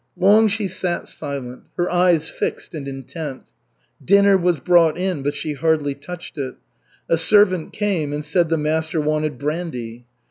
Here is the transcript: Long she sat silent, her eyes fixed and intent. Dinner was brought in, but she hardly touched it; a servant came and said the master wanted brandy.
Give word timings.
Long 0.17 0.47
she 0.47 0.67
sat 0.67 1.07
silent, 1.07 1.65
her 1.77 1.87
eyes 1.87 2.27
fixed 2.27 2.73
and 2.73 2.87
intent. 2.87 3.51
Dinner 4.03 4.35
was 4.35 4.59
brought 4.59 4.97
in, 4.97 5.21
but 5.21 5.35
she 5.35 5.53
hardly 5.53 5.93
touched 5.93 6.39
it; 6.39 6.55
a 7.07 7.17
servant 7.19 7.71
came 7.71 8.11
and 8.11 8.25
said 8.25 8.49
the 8.49 8.57
master 8.57 8.99
wanted 8.99 9.37
brandy. 9.37 10.07